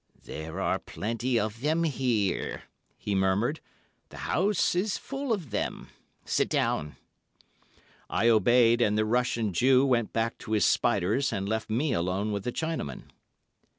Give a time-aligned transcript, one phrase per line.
[0.23, 2.63] "There are plenty of them here,"
[2.97, 3.59] he murmured;
[4.09, 5.89] "the house is full of them.
[6.25, 6.95] Sit down!"
[8.09, 12.31] I obeyed, and the Russian Jew went back to his spiders and left me alone
[12.31, 13.11] with the Chinaman.